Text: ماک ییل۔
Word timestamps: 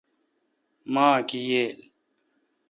ماک 0.93 1.29
ییل۔ 1.47 1.77